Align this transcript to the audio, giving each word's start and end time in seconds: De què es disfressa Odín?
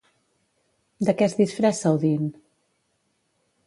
De 1.09 1.15
què 1.21 1.27
es 1.29 1.37
disfressa 1.43 1.95
Odín? 2.01 2.29